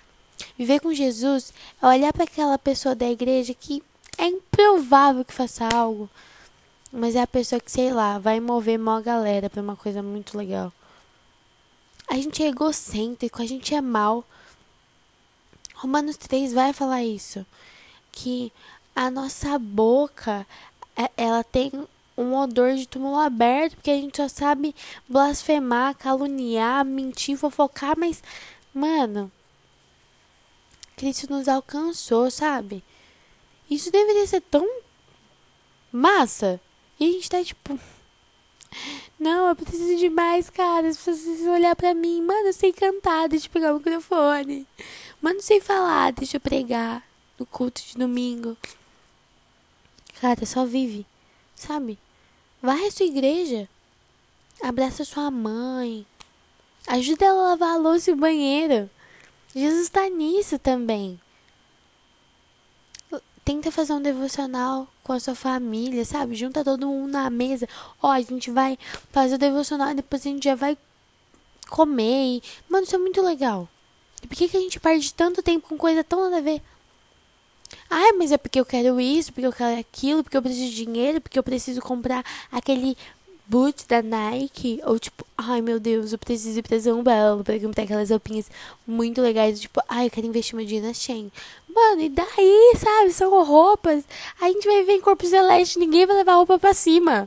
Viver 0.56 0.80
com 0.80 0.94
Jesus 0.94 1.52
é 1.82 1.86
olhar 1.86 2.14
para 2.14 2.24
aquela 2.24 2.56
pessoa 2.56 2.94
da 2.94 3.10
igreja 3.10 3.52
que 3.52 3.82
é 4.16 4.26
improvável 4.26 5.22
que 5.22 5.34
faça 5.34 5.68
algo, 5.68 6.08
mas 6.90 7.14
é 7.14 7.20
a 7.20 7.26
pessoa 7.26 7.60
que, 7.60 7.70
sei 7.70 7.92
lá, 7.92 8.18
vai 8.18 8.40
mover 8.40 8.78
mó 8.78 8.98
galera 9.02 9.50
para 9.50 9.60
uma 9.60 9.76
coisa 9.76 10.02
muito 10.02 10.38
legal. 10.38 10.72
A 12.08 12.14
gente 12.14 12.42
é 12.42 12.48
egocêntrico, 12.48 13.42
a 13.42 13.46
gente 13.46 13.74
é 13.74 13.80
mal. 13.80 14.24
Romanos 15.74 16.16
3 16.16 16.52
vai 16.52 16.72
falar 16.72 17.02
isso. 17.02 17.44
Que 18.12 18.52
a 18.94 19.10
nossa 19.10 19.58
boca, 19.58 20.46
é, 20.96 21.10
ela 21.16 21.44
tem 21.44 21.70
um 22.16 22.34
odor 22.34 22.74
de 22.74 22.86
túmulo 22.86 23.18
aberto, 23.18 23.74
porque 23.74 23.90
a 23.90 23.96
gente 23.96 24.16
só 24.16 24.28
sabe 24.28 24.74
blasfemar, 25.08 25.96
caluniar, 25.96 26.84
mentir, 26.84 27.36
fofocar, 27.36 27.94
mas, 27.98 28.22
mano, 28.72 29.30
Cristo 30.96 31.30
nos 31.30 31.46
alcançou, 31.46 32.30
sabe? 32.30 32.82
Isso 33.70 33.90
deveria 33.90 34.26
ser 34.26 34.40
tão 34.40 34.66
massa. 35.92 36.60
E 36.98 37.04
a 37.04 37.12
gente 37.12 37.28
tá 37.28 37.44
tipo. 37.44 37.78
Não, 39.18 39.48
eu 39.48 39.56
preciso 39.56 39.96
de 39.96 40.08
mais, 40.08 40.50
cara. 40.50 40.88
As 40.88 40.96
pessoas 40.96 41.20
precisam 41.20 41.54
olhar 41.54 41.74
pra 41.74 41.94
mim. 41.94 42.22
Mano, 42.22 42.48
eu 42.48 42.52
sei 42.52 42.72
cantar, 42.72 43.28
deixa 43.28 43.46
eu 43.46 43.50
pegar 43.50 43.72
o 43.72 43.78
microfone. 43.78 44.66
Mano, 45.20 45.38
eu 45.38 45.42
sei 45.42 45.60
falar, 45.60 46.12
deixa 46.12 46.36
eu 46.36 46.40
pregar 46.40 47.02
no 47.38 47.46
culto 47.46 47.82
de 47.82 47.96
domingo. 47.96 48.56
Cara, 50.20 50.44
só 50.46 50.64
vive, 50.64 51.06
sabe? 51.54 51.98
Vai 52.62 52.86
à 52.86 52.90
sua 52.90 53.06
igreja. 53.06 53.68
Abraça 54.62 55.04
sua 55.04 55.30
mãe. 55.30 56.06
Ajuda 56.86 57.26
ela 57.26 57.40
a 57.40 57.48
lavar 57.50 57.74
a 57.74 57.78
louça 57.78 58.10
e 58.10 58.14
o 58.14 58.16
banheiro. 58.16 58.88
Jesus 59.54 59.82
está 59.82 60.08
nisso 60.08 60.58
também. 60.58 61.20
Tenta 63.46 63.70
fazer 63.70 63.92
um 63.92 64.02
devocional 64.02 64.88
com 65.04 65.12
a 65.12 65.20
sua 65.20 65.36
família, 65.36 66.04
sabe? 66.04 66.34
Junta 66.34 66.64
todo 66.64 66.88
mundo 66.88 67.12
na 67.12 67.30
mesa. 67.30 67.68
Ó, 68.02 68.10
a 68.10 68.20
gente 68.20 68.50
vai 68.50 68.76
fazer 69.12 69.36
o 69.36 69.38
devocional 69.38 69.92
e 69.92 69.94
depois 69.94 70.26
a 70.26 70.28
gente 70.28 70.42
já 70.42 70.56
vai 70.56 70.76
comer. 71.70 72.42
Mano, 72.68 72.82
isso 72.82 72.96
é 72.96 72.98
muito 72.98 73.22
legal. 73.22 73.68
E 74.20 74.26
por 74.26 74.36
que, 74.36 74.48
que 74.48 74.56
a 74.56 74.60
gente 74.60 74.80
perde 74.80 75.14
tanto 75.14 75.44
tempo 75.44 75.68
com 75.68 75.78
coisa 75.78 76.02
tão 76.02 76.24
nada 76.24 76.38
a 76.38 76.40
ver? 76.40 76.60
Ah, 77.88 78.14
mas 78.18 78.32
é 78.32 78.36
porque 78.36 78.58
eu 78.58 78.66
quero 78.66 79.00
isso, 79.00 79.32
porque 79.32 79.46
eu 79.46 79.52
quero 79.52 79.78
aquilo, 79.78 80.24
porque 80.24 80.36
eu 80.36 80.42
preciso 80.42 80.68
de 80.68 80.84
dinheiro, 80.84 81.20
porque 81.20 81.38
eu 81.38 81.42
preciso 81.44 81.80
comprar 81.80 82.24
aquele 82.50 82.98
boot 83.48 83.86
da 83.88 84.02
Nike. 84.02 84.80
Ou 84.84 84.98
tipo, 84.98 85.26
ai 85.36 85.60
meu 85.60 85.78
Deus, 85.80 86.12
eu 86.12 86.18
preciso 86.18 86.58
ir 86.58 86.62
pra 86.62 86.80
São 86.80 87.02
Paulo 87.02 87.44
pra 87.44 87.58
comprar 87.58 87.84
aquelas 87.84 88.10
roupinhas 88.10 88.50
muito 88.86 89.20
legais. 89.20 89.60
Tipo, 89.60 89.80
ai, 89.88 90.06
eu 90.06 90.10
quero 90.10 90.26
investir 90.26 90.54
meu 90.56 90.64
dinheiro 90.64 90.86
na 90.86 90.94
Shein. 90.94 91.30
Mano, 91.68 92.02
e 92.02 92.08
daí, 92.08 92.74
sabe? 92.78 93.12
São 93.12 93.44
roupas. 93.44 94.04
A 94.40 94.48
gente 94.48 94.66
vai 94.66 94.82
ver 94.84 94.94
em 94.94 95.00
corpo 95.00 95.26
celeste, 95.26 95.78
ninguém 95.78 96.06
vai 96.06 96.16
levar 96.16 96.34
roupa 96.34 96.58
pra 96.58 96.74
cima. 96.74 97.26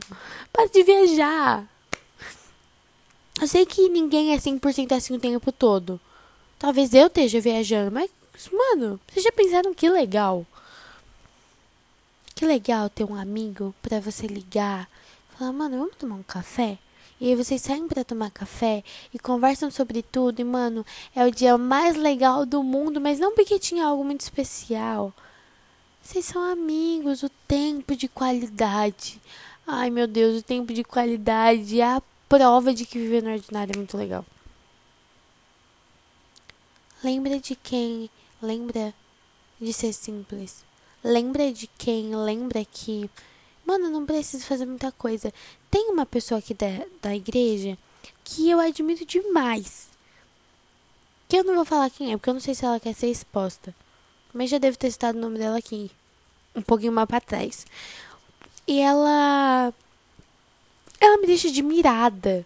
Para 0.52 0.66
de 0.68 0.82
viajar. 0.82 1.64
Eu 3.40 3.46
sei 3.46 3.64
que 3.64 3.88
ninguém 3.88 4.34
é 4.34 4.36
100% 4.36 4.92
assim 4.92 5.14
o 5.14 5.20
tempo 5.20 5.50
todo. 5.50 6.00
Talvez 6.58 6.92
eu 6.92 7.06
esteja 7.06 7.40
viajando, 7.40 7.90
mas 7.90 8.10
Mano, 8.48 8.98
vocês 9.06 9.24
já 9.24 9.32
pensaram 9.32 9.74
que 9.74 9.88
legal? 9.90 10.46
Que 12.34 12.46
legal 12.46 12.88
ter 12.88 13.04
um 13.04 13.14
amigo 13.14 13.74
para 13.82 14.00
você 14.00 14.26
ligar, 14.26 14.88
falar, 15.40 15.52
mano, 15.52 15.78
vamos 15.78 15.96
tomar 15.96 16.16
um 16.16 16.22
café? 16.22 16.78
E 17.20 17.28
aí 17.28 17.34
vocês 17.34 17.60
saem 17.60 17.88
para 17.88 18.04
tomar 18.04 18.30
café 18.30 18.84
e 19.12 19.18
conversam 19.18 19.70
sobre 19.70 20.02
tudo. 20.02 20.40
E, 20.40 20.44
mano, 20.44 20.86
é 21.14 21.26
o 21.26 21.30
dia 21.30 21.58
mais 21.58 21.96
legal 21.96 22.46
do 22.46 22.62
mundo, 22.62 23.00
mas 23.00 23.18
não 23.18 23.34
porque 23.34 23.58
tinha 23.58 23.84
algo 23.84 24.04
muito 24.04 24.20
especial. 24.20 25.12
Vocês 26.02 26.24
são 26.24 26.42
amigos, 26.42 27.22
o 27.22 27.28
tempo 27.46 27.94
de 27.94 28.08
qualidade. 28.08 29.20
Ai, 29.66 29.90
meu 29.90 30.06
Deus, 30.06 30.40
o 30.40 30.42
tempo 30.42 30.72
de 30.72 30.82
qualidade 30.82 31.80
é 31.80 31.84
a 31.84 32.02
prova 32.28 32.72
de 32.72 32.86
que 32.86 32.98
viver 32.98 33.22
no 33.22 33.30
ordinário 33.30 33.72
é 33.74 33.76
muito 33.76 33.96
legal. 33.96 34.24
Lembra 37.02 37.38
de 37.38 37.54
quem 37.54 38.10
Lembra 38.42 38.94
de 39.60 39.70
ser 39.70 39.92
simples. 39.92 40.64
Lembra 41.04 41.52
de 41.52 41.66
quem? 41.66 42.16
Lembra 42.16 42.64
que. 42.64 43.10
Mano, 43.70 43.88
não 43.88 44.04
preciso 44.04 44.44
fazer 44.46 44.66
muita 44.66 44.90
coisa. 44.90 45.32
Tem 45.70 45.90
uma 45.92 46.04
pessoa 46.04 46.40
aqui 46.40 46.52
da, 46.52 46.66
da 47.00 47.14
igreja 47.14 47.78
que 48.24 48.50
eu 48.50 48.58
admiro 48.58 49.06
demais. 49.06 49.88
Que 51.28 51.36
eu 51.36 51.44
não 51.44 51.54
vou 51.54 51.64
falar 51.64 51.88
quem 51.88 52.12
é, 52.12 52.16
porque 52.16 52.30
eu 52.30 52.34
não 52.34 52.40
sei 52.40 52.52
se 52.52 52.64
ela 52.64 52.80
quer 52.80 52.96
ser 52.96 53.06
exposta. 53.06 53.72
Mas 54.34 54.50
já 54.50 54.58
devo 54.58 54.76
ter 54.76 54.90
citado 54.90 55.16
o 55.16 55.20
nome 55.20 55.38
dela 55.38 55.56
aqui. 55.56 55.88
Um 56.52 56.62
pouquinho 56.62 56.90
mais 56.90 57.06
pra 57.06 57.20
trás. 57.20 57.64
E 58.66 58.80
ela. 58.80 59.72
Ela 60.98 61.18
me 61.18 61.28
deixa 61.28 61.46
admirada. 61.46 62.44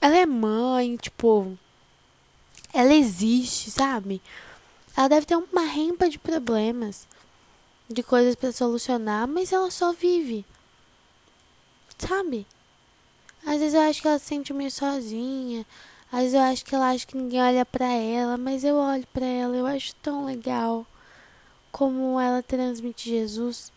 Ela 0.00 0.16
é 0.16 0.26
mãe, 0.26 0.96
tipo. 0.96 1.56
Ela 2.74 2.94
existe, 2.94 3.70
sabe? 3.70 4.20
Ela 4.96 5.06
deve 5.06 5.24
ter 5.24 5.36
uma 5.36 5.62
rempa 5.62 6.08
de 6.10 6.18
problemas, 6.18 7.06
de 7.88 8.02
coisas 8.02 8.34
para 8.34 8.52
solucionar, 8.52 9.26
mas 9.28 9.52
ela 9.52 9.70
só 9.70 9.92
vive. 9.92 10.44
Sabe? 11.98 12.46
Às 13.44 13.60
vezes 13.60 13.74
eu 13.74 13.80
acho 13.80 14.02
que 14.02 14.08
ela 14.08 14.18
se 14.18 14.26
sente 14.26 14.52
meio 14.52 14.70
sozinha. 14.70 15.64
Às 16.10 16.20
vezes 16.20 16.34
eu 16.34 16.40
acho 16.40 16.64
que 16.64 16.74
ela 16.74 16.90
acha 16.90 17.06
que 17.06 17.16
ninguém 17.16 17.42
olha 17.42 17.64
para 17.64 17.86
ela, 17.86 18.36
mas 18.36 18.64
eu 18.64 18.76
olho 18.76 19.06
para 19.12 19.24
ela, 19.24 19.56
eu 19.56 19.66
acho 19.66 19.94
tão 19.96 20.24
legal 20.24 20.86
como 21.70 22.20
ela 22.20 22.42
transmite 22.42 23.10
Jesus. 23.10 23.72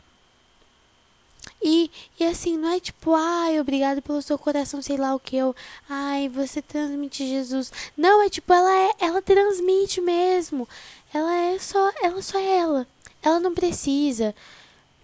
E, 1.61 1.91
e 2.19 2.23
assim, 2.25 2.57
não 2.57 2.69
é 2.69 2.79
tipo, 2.79 3.13
ai, 3.13 3.59
obrigado 3.59 4.01
pelo 4.01 4.21
seu 4.21 4.37
coração, 4.37 4.81
sei 4.81 4.97
lá 4.97 5.13
o 5.13 5.19
que 5.19 5.35
eu. 5.35 5.55
Ai, 5.89 6.29
você 6.29 6.61
transmite 6.61 7.27
Jesus. 7.27 7.71
Não, 7.97 8.21
é 8.21 8.29
tipo, 8.29 8.53
ela 8.53 8.73
é, 8.73 8.91
ela 8.99 9.21
transmite 9.21 9.99
mesmo. 9.99 10.67
Ela 11.13 11.35
é 11.35 11.59
só, 11.59 11.91
ela 12.01 12.21
só 12.21 12.39
é 12.39 12.57
ela. 12.57 12.87
Ela 13.21 13.39
não 13.39 13.53
precisa, 13.53 14.33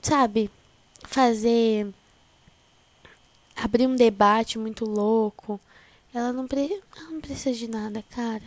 sabe, 0.01 0.49
fazer 1.03 1.93
abrir 3.55 3.87
um 3.87 3.95
debate 3.95 4.57
muito 4.57 4.85
louco. 4.85 5.59
Ela 6.13 6.31
não, 6.31 6.47
pre, 6.47 6.81
ela 6.95 7.09
não 7.11 7.21
precisa 7.21 7.57
de 7.57 7.67
nada, 7.67 8.03
cara. 8.09 8.43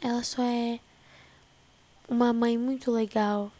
Ela 0.00 0.22
só 0.22 0.42
é 0.42 0.80
uma 2.08 2.32
mãe 2.32 2.58
muito 2.58 2.90
legal. 2.90 3.50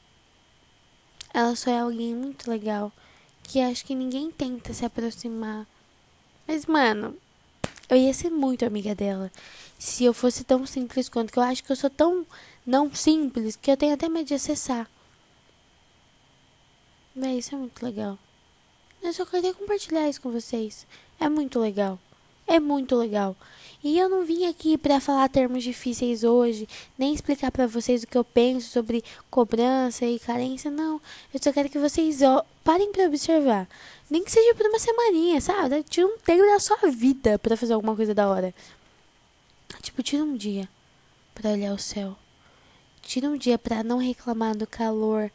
Ela 1.33 1.55
só 1.57 1.71
é 1.71 1.81
alguém 1.81 2.15
muito 2.15 2.51
legal 2.51 2.93
que 3.43 3.61
acho 3.61 3.85
que 3.85 3.95
ninguém 3.95 4.31
tenta 4.31 4.75
se 4.75 4.85
aproximar. 4.85 5.67
Mas, 6.47 6.67
mano, 6.67 7.17
eu 7.89 7.97
ia 7.97 8.13
ser 8.13 8.31
muito 8.31 8.65
amiga 8.65 8.95
dela 8.95 9.31
se 9.79 10.05
eu 10.05 10.15
fosse 10.15 10.45
tão 10.45 10.65
simples 10.67 11.09
quanto 11.09 11.33
que 11.33 11.39
eu 11.39 11.43
acho 11.43 11.65
que 11.65 11.73
eu 11.73 11.77
sou 11.77 11.91
tão 11.91 12.27
não 12.67 12.95
simples 12.95 13.57
que 13.57 13.71
eu 13.71 13.77
tenho 13.77 13.95
até 13.95 14.09
medo 14.09 14.27
de 14.27 14.35
acessar. 14.35 14.89
Mas 17.15 17.39
isso 17.39 17.55
é 17.55 17.59
muito 17.59 17.85
legal. 17.85 18.19
Eu 19.03 19.13
só 19.13 19.27
queria 19.27 19.53
compartilhar 19.53 20.09
isso 20.09 20.21
com 20.21 20.31
vocês. 20.31 20.87
É 21.19 21.29
muito 21.29 21.59
legal. 21.59 21.99
É 22.47 22.61
muito 22.61 22.95
legal. 22.97 23.37
E 23.83 23.99
eu 23.99 24.09
não 24.09 24.25
vim 24.25 24.47
aqui 24.47 24.79
para 24.79 25.01
falar 25.01 25.29
termos 25.29 25.65
difíceis 25.65 26.23
hoje, 26.23 26.69
nem 26.97 27.13
explicar 27.13 27.51
para 27.51 27.67
vocês 27.67 28.05
o 28.05 28.07
que 28.07 28.17
eu 28.17 28.23
penso 28.23 28.71
sobre 28.71 29.03
cobrança 29.29 30.07
e 30.07 30.21
carência, 30.21 30.71
não. 30.71 31.01
Eu 31.35 31.41
só 31.43 31.53
quero 31.53 31.69
que 31.69 31.79
vocês 31.79 32.21
parem 32.63 32.93
para 32.93 33.07
observar. 33.07 33.69
Nem 34.09 34.23
que 34.23 34.31
seja 34.31 34.55
por 34.55 34.67
uma 34.67 34.79
semaninha, 34.79 35.41
sabe? 35.41 35.83
Tira 35.83 36.07
um 36.07 36.17
tempo 36.19 36.47
da 36.47 36.61
sua 36.61 36.91
vida 36.91 37.39
para 37.39 37.57
fazer 37.57 37.73
alguma 37.73 37.97
coisa 37.97 38.15
da 38.15 38.29
hora. 38.29 38.55
Tipo, 39.81 40.03
tira 40.03 40.23
um 40.23 40.37
dia 40.37 40.69
para 41.35 41.51
olhar 41.51 41.75
o 41.75 41.79
céu. 41.79 42.17
Tira 43.03 43.29
um 43.29 43.37
dia 43.37 43.59
para 43.59 43.83
não 43.83 43.99
reclamar 43.99 44.57
do 44.57 44.67
calor 44.67 45.31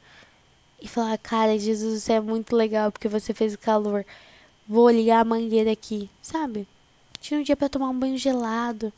e 0.82 0.88
falar, 0.88 1.18
cara, 1.18 1.58
Jesus, 1.60 2.04
você 2.04 2.14
é 2.14 2.20
muito 2.20 2.56
legal 2.56 2.92
porque 2.92 3.08
você 3.08 3.34
fez 3.34 3.54
o 3.54 3.60
calor. 3.60 4.06
Vou 4.68 4.90
ligar 4.90 5.22
a 5.22 5.26
mangueira 5.26 5.72
aqui, 5.72 6.10
sabe? 6.22 6.68
Tira 7.20 7.40
um 7.40 7.44
dia 7.44 7.56
para 7.56 7.70
tomar 7.70 7.90
um 7.90 8.00
banho 8.00 8.18
gelado, 8.18 8.92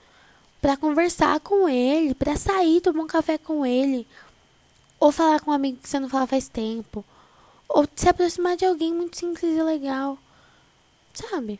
para 0.61 0.77
conversar 0.77 1.39
com 1.39 1.67
ele, 1.69 2.13
para 2.13 2.35
sair, 2.35 2.81
tomar 2.81 3.03
um 3.03 3.07
café 3.07 3.37
com 3.37 3.65
ele, 3.65 4.07
ou 4.99 5.11
falar 5.11 5.39
com 5.39 5.51
um 5.51 5.53
amigo 5.53 5.79
que 5.81 5.89
você 5.89 5.99
não 5.99 6.09
fala 6.09 6.27
faz 6.27 6.47
tempo, 6.47 7.03
ou 7.67 7.87
se 7.95 8.09
aproximar 8.09 8.57
de 8.57 8.65
alguém 8.65 8.93
muito 8.93 9.17
simples 9.17 9.55
e 9.55 9.61
legal. 9.61 10.17
Sabe? 11.13 11.59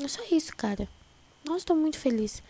É 0.00 0.08
só 0.08 0.20
isso, 0.30 0.54
cara. 0.56 0.88
Nossa, 1.44 1.58
estou 1.58 1.76
muito 1.76 1.98
feliz 1.98 2.42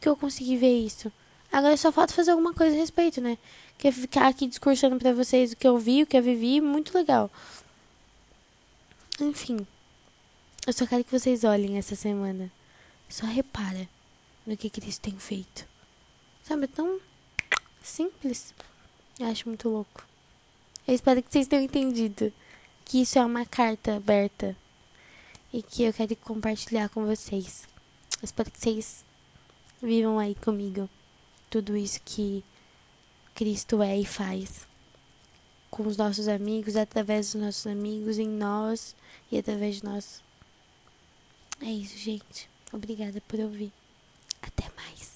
que 0.00 0.08
eu 0.08 0.16
consegui 0.16 0.56
ver 0.56 0.78
isso. 0.78 1.10
Agora 1.54 1.76
só 1.76 1.92
falta 1.92 2.12
fazer 2.12 2.32
alguma 2.32 2.52
coisa 2.52 2.74
a 2.74 2.78
respeito, 2.80 3.20
né? 3.20 3.38
Que 3.78 3.86
é 3.86 3.92
ficar 3.92 4.26
aqui 4.26 4.48
discursando 4.48 4.98
para 4.98 5.12
vocês 5.12 5.52
o 5.52 5.56
que 5.56 5.68
eu 5.68 5.78
vi, 5.78 6.02
o 6.02 6.06
que 6.06 6.16
eu 6.16 6.22
vivi, 6.22 6.60
muito 6.60 6.92
legal. 6.98 7.30
Enfim, 9.20 9.64
eu 10.66 10.72
só 10.72 10.84
quero 10.84 11.04
que 11.04 11.16
vocês 11.16 11.44
olhem 11.44 11.78
essa 11.78 11.94
semana. 11.94 12.50
Só 13.08 13.24
repara 13.24 13.88
no 14.44 14.56
que 14.56 14.68
Cristo 14.68 15.02
tem 15.02 15.16
feito. 15.16 15.64
Sabe, 16.42 16.64
é 16.64 16.66
tão 16.66 16.98
simples. 17.80 18.52
Eu 19.20 19.28
acho 19.28 19.48
muito 19.48 19.68
louco. 19.68 20.04
Eu 20.88 20.92
espero 20.96 21.22
que 21.22 21.30
vocês 21.30 21.46
tenham 21.46 21.62
entendido 21.62 22.32
que 22.84 23.02
isso 23.02 23.16
é 23.16 23.24
uma 23.24 23.46
carta 23.46 23.94
aberta 23.94 24.56
e 25.52 25.62
que 25.62 25.84
eu 25.84 25.92
quero 25.92 26.16
compartilhar 26.16 26.88
com 26.88 27.06
vocês. 27.06 27.68
Eu 28.20 28.24
espero 28.24 28.50
que 28.50 28.58
vocês 28.58 29.04
vivam 29.80 30.18
aí 30.18 30.34
comigo 30.34 30.90
tudo 31.54 31.76
isso 31.76 32.00
que 32.04 32.42
Cristo 33.32 33.80
é 33.80 33.96
e 33.96 34.04
faz 34.04 34.66
com 35.70 35.86
os 35.86 35.96
nossos 35.96 36.26
amigos, 36.26 36.74
através 36.74 37.30
dos 37.30 37.40
nossos 37.40 37.64
amigos, 37.68 38.18
em 38.18 38.28
nós 38.28 38.96
e 39.30 39.38
através 39.38 39.76
de 39.76 39.84
nós. 39.84 40.20
É 41.60 41.66
isso, 41.70 41.96
gente. 41.96 42.50
Obrigada 42.72 43.20
por 43.28 43.38
ouvir. 43.38 43.72
Até 44.42 44.64
mais. 44.74 45.13